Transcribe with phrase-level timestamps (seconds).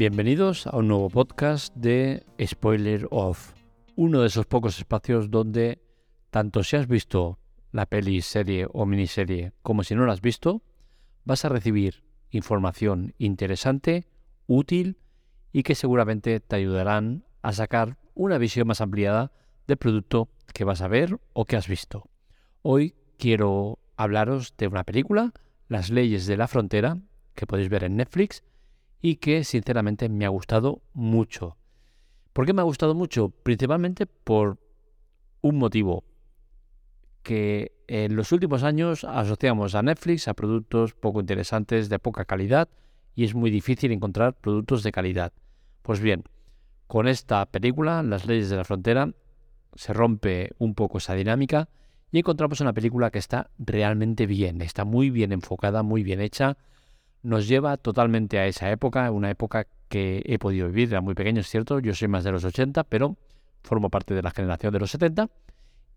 [0.00, 3.52] Bienvenidos a un nuevo podcast de Spoiler Off,
[3.96, 5.82] uno de esos pocos espacios donde
[6.30, 7.38] tanto si has visto
[7.70, 10.62] la peli, serie o miniserie como si no la has visto,
[11.26, 14.06] vas a recibir información interesante,
[14.46, 14.96] útil
[15.52, 19.32] y que seguramente te ayudarán a sacar una visión más ampliada
[19.66, 22.08] del producto que vas a ver o que has visto.
[22.62, 25.34] Hoy quiero hablaros de una película,
[25.68, 26.96] Las leyes de la frontera,
[27.34, 28.42] que podéis ver en Netflix
[29.00, 31.56] y que sinceramente me ha gustado mucho.
[32.32, 33.30] ¿Por qué me ha gustado mucho?
[33.30, 34.58] Principalmente por
[35.40, 36.04] un motivo,
[37.22, 42.68] que en los últimos años asociamos a Netflix a productos poco interesantes, de poca calidad,
[43.14, 45.32] y es muy difícil encontrar productos de calidad.
[45.82, 46.24] Pues bien,
[46.86, 49.12] con esta película, Las leyes de la frontera,
[49.74, 51.68] se rompe un poco esa dinámica
[52.10, 56.58] y encontramos una película que está realmente bien, está muy bien enfocada, muy bien hecha,
[57.22, 61.40] nos lleva totalmente a esa época, una época que he podido vivir, era muy pequeño,
[61.40, 63.16] es cierto, yo soy más de los 80, pero
[63.62, 65.28] formo parte de la generación de los 70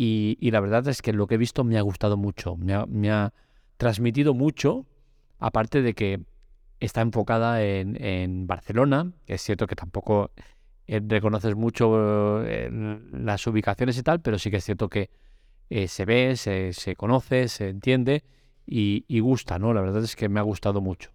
[0.00, 3.32] y, la verdad es que lo que he visto me ha gustado mucho, me ha,
[3.78, 4.86] transmitido mucho,
[5.40, 6.20] aparte de que
[6.78, 10.30] está enfocada en, Barcelona, es cierto que tampoco
[10.86, 12.70] eh, reconoces mucho eh,
[13.12, 15.10] las ubicaciones y tal, pero sí que es cierto que
[15.68, 18.22] eh, se ve, se, conoce, se entiende
[18.70, 19.72] y, gusta, ¿no?
[19.72, 21.10] La verdad es que me ha gustado mucho.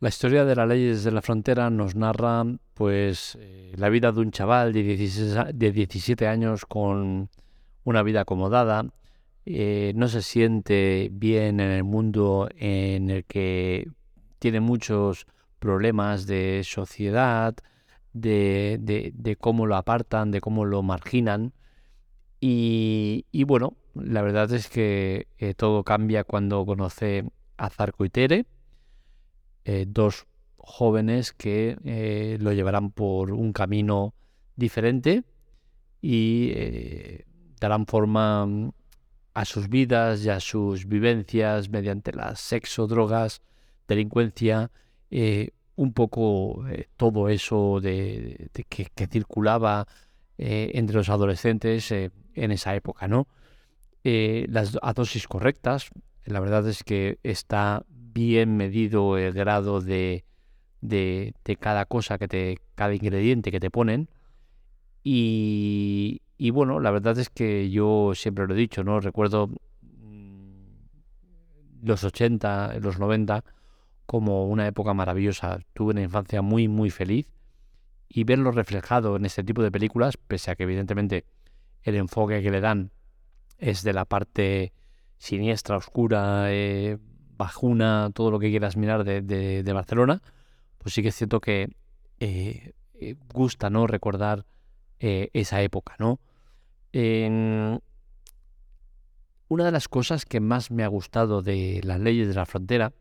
[0.00, 2.44] La historia de las leyes de la frontera nos narra,
[2.74, 3.38] pues,
[3.74, 4.82] la vida de un chaval de,
[5.52, 7.30] de 17 años con
[7.84, 8.86] una vida acomodada,
[9.46, 13.88] eh, no se siente bien en el mundo en el que
[14.38, 15.26] tiene muchos
[15.58, 17.54] problemas de sociedad,
[18.12, 21.52] de, cómo lo apartan, de cómo lo marginan.
[22.40, 27.24] Y, bueno, la verdad es que eh, todo cambia cuando conoce
[27.56, 28.46] a Zarco y Tere,
[29.64, 30.26] eh, dos
[30.56, 34.14] jóvenes que lo llevarán por un camino
[34.56, 35.24] diferente
[36.00, 36.52] y
[37.60, 38.70] darán forma mm,
[39.34, 43.42] a sus vidas y a sus vivencias mediante la sexo, drogas,
[43.86, 44.70] delincuencia,
[45.10, 49.86] eh, un poco eh, todo eso de, que, circulaba
[50.38, 53.28] eh, entre los adolescentes en esa época, ¿no?
[54.02, 55.90] Las a dosis correctas,
[56.24, 60.24] la verdad es que está bien medido el grado de,
[60.80, 64.08] de, de cada cosa que te, cada ingrediente que te ponen
[65.02, 69.00] y, y bueno, la verdad es que yo siempre lo he dicho, ¿no?
[69.00, 69.48] Recuerdo
[69.82, 70.72] mm,
[71.82, 73.44] los 80, los 90
[74.06, 75.60] como una época maravillosa.
[75.72, 77.28] Tuve una infancia muy, muy feliz
[78.08, 81.24] y verlo reflejado en este tipo de películas, pese a que evidentemente
[81.82, 82.90] el enfoque que le dan
[83.60, 84.72] es de la parte
[85.18, 86.98] siniestra, oscura, eh,
[87.36, 90.22] bajuna, todo lo que quieras mirar de, Barcelona,
[90.78, 91.68] pues sí que es cierto que
[92.18, 93.86] eh, eh, gusta, ¿no?
[93.86, 94.46] Recordar
[95.02, 96.20] esa época, ¿no?
[99.48, 102.92] una de las cosas que más me ha gustado de las leyes de la frontera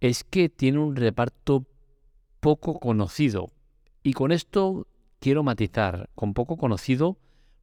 [0.00, 1.64] es que tiene un reparto
[2.40, 3.50] poco conocido.
[4.02, 4.86] Y con esto
[5.20, 7.18] quiero matizar, con poco conocido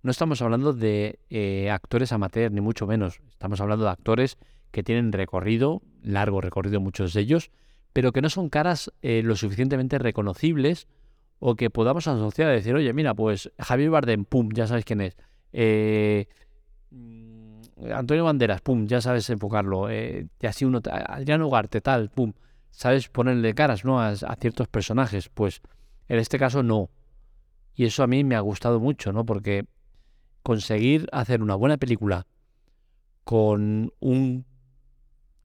[0.08, 3.20] no estamos hablando de eh, actores amateur, ni mucho menos.
[3.30, 4.38] Estamos hablando de actores
[4.72, 7.52] que tienen recorrido, largo recorrido muchos de ellos,
[7.92, 10.88] pero que no son caras eh, lo suficientemente reconocibles
[11.40, 15.02] o que podamos asociar a decir, oye, mira, pues Javier Bardem, pum, ya sabes quién
[15.02, 15.18] es.
[15.52, 16.28] Eh,
[16.92, 19.90] mm, Antonio Banderas, pum, ya sabes enfocarlo.
[19.90, 22.32] Eh, y así uno, Adriano Ugarte, tal, pum,
[22.72, 24.00] sabes ponerle caras, ¿no?
[24.00, 25.28] A, ciertos personajes.
[25.28, 25.62] Pues
[26.08, 26.92] en este caso no.
[27.76, 29.26] Y eso a mí me ha gustado mucho, ¿no?
[29.26, 29.66] Porque
[30.48, 32.26] conseguir hacer una buena película
[33.26, 34.46] con un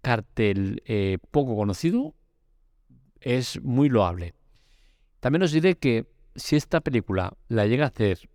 [0.00, 2.14] cartel eh, poco conocido
[3.20, 4.36] es muy loable.
[5.18, 8.30] También os diré que si esta película la llega a hacer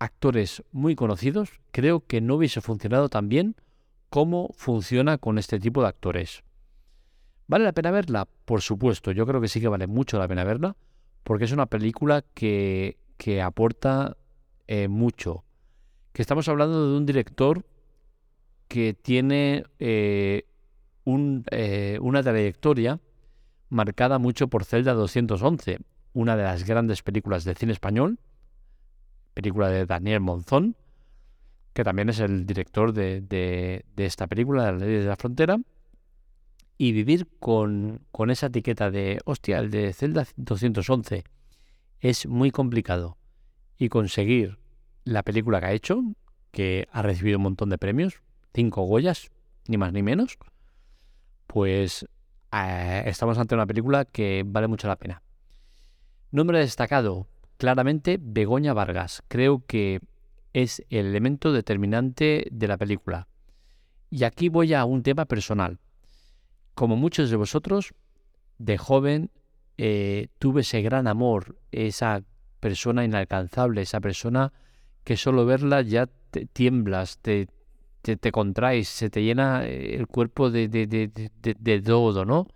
[0.00, 3.54] actores muy conocidos, creo que no hubiese funcionado tan bien
[4.10, 6.42] como funciona con este tipo de actores.
[7.46, 8.26] ¿Vale la pena verla?
[8.46, 10.76] Por supuesto, yo creo que sí que vale mucho la pena verla,
[11.22, 12.98] porque es una película que,
[13.40, 14.16] aporta
[14.66, 15.44] eh, mucho.
[16.14, 17.66] Que estamos hablando de un director
[18.68, 20.46] que tiene eh,
[21.50, 22.98] eh, una trayectoria
[23.68, 25.80] marcada mucho por Zelda 211
[26.14, 28.18] una de las grandes películas de cine español,
[29.34, 30.76] película de Daniel Monzón,
[31.72, 35.58] que también es el director de, esta película, de La Ley de la Frontera,
[36.78, 41.24] y vivir con, esa etiqueta de, hostia, el de Zelda 211
[42.00, 43.18] es muy complicado.
[43.76, 44.58] Y conseguir
[45.04, 46.02] la película que ha hecho,
[46.50, 48.22] que ha recibido un montón de premios,
[48.54, 49.30] cinco Goyas,
[49.68, 50.38] ni más ni menos,
[51.46, 52.06] pues
[52.52, 55.22] eh, estamos ante una película que vale mucho la pena.
[56.30, 57.28] Nombre destacado,
[57.58, 59.22] claramente Begoña Vargas.
[59.28, 60.00] Creo que
[60.52, 63.28] es el elemento determinante de la película.
[64.10, 65.78] Y aquí voy a un tema personal.
[66.74, 67.94] Como muchos de vosotros,
[68.58, 69.30] de joven
[69.76, 72.22] eh, tuve ese gran amor, esa
[72.60, 74.52] persona inalcanzable, esa persona
[75.04, 77.48] que solo verla ya te tiemblas, te,
[78.00, 82.48] te, contraes, se te llena eh, el cuerpo de, de, de, de, todo, ¿no?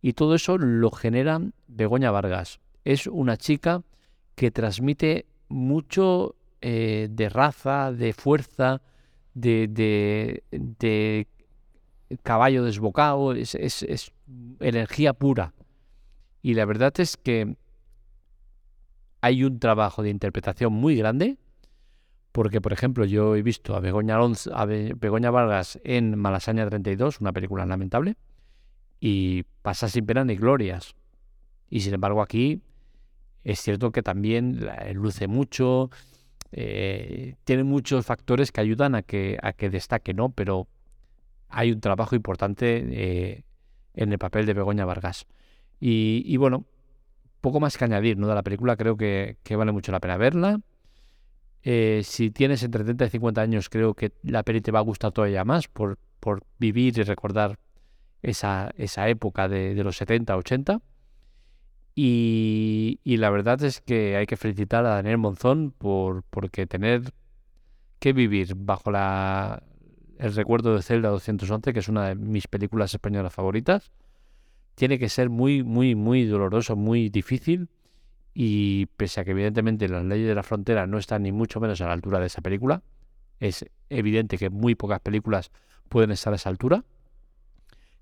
[0.00, 2.60] Y todo eso lo genera Begoña Vargas.
[2.84, 3.82] Es una chica
[4.34, 8.80] que transmite mucho eh, de raza, de fuerza,
[9.34, 11.26] de, de,
[12.22, 14.12] caballo desbocado, es, es, es,
[14.60, 15.52] energía pura.
[16.42, 17.56] Y la verdad es que
[19.20, 21.36] hay un trabajo de interpretación muy grande,
[22.32, 27.32] porque, por ejemplo, yo he visto a Begoña, a Begoña Vargas en Malasaña 32, una
[27.32, 28.16] película lamentable,
[29.00, 30.94] y pasa sin pena ni glorias.
[31.68, 32.62] Y sin embargo aquí
[33.44, 35.90] es cierto que también luce mucho,
[36.52, 40.30] eh, tiene muchos factores que ayudan a que, a que destaque, ¿no?
[40.30, 40.68] Pero
[41.48, 43.44] hay un trabajo importante eh,
[43.94, 45.26] en el papel de Begoña Vargas.
[45.82, 46.66] Y, bueno,
[47.40, 48.28] poco más que añadir, ¿no?
[48.28, 50.60] De la película creo que, vale mucho la pena verla.
[51.62, 54.82] Eh, si tienes entre 30 y 50 años, creo que la peli te va a
[54.82, 55.98] gustar todavía más por,
[56.58, 57.58] vivir y recordar
[58.22, 58.70] esa,
[59.08, 60.80] época de, los 70, 80.
[61.94, 67.12] Y, y, la verdad es que hay que felicitar a Daniel Monzón por porque tener
[67.98, 73.32] que vivir bajo el recuerdo de Zelda 211, que es una de mis películas españolas
[73.32, 73.92] favoritas,
[74.74, 77.68] tiene que ser muy, muy, muy doloroso, muy difícil.
[78.32, 81.80] Y pese a que evidentemente las leyes de la frontera no están ni mucho menos
[81.80, 82.82] a la altura de esa película,
[83.40, 85.50] es evidente que muy pocas películas
[85.88, 86.84] pueden estar a esa altura.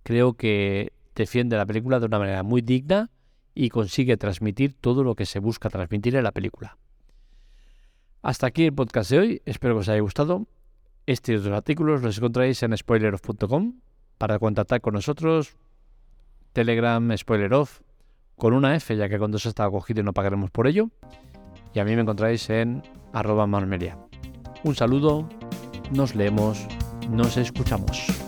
[0.03, 3.11] Creo que defiende la película de una manera muy digna
[3.55, 6.77] y consigue transmitir todo lo que se busca transmitir en la película.
[8.23, 10.47] Hasta aquí el podcast de hoy, espero que os haya gustado.
[11.07, 13.81] Estos dos artículos los encontráis en spoileroff.com.
[14.19, 15.57] Para contactar con nosotros,
[16.53, 17.81] Telegram Spoileroff
[18.39, 20.89] con una F, ya que cuando se está cogido y no pagaremos por ello.
[21.75, 22.83] Y a mí me encontráis en
[23.13, 23.99] arroba marmelia.
[24.65, 25.29] Un saludo,
[25.93, 26.67] nos leemos,
[27.11, 28.28] nos escuchamos.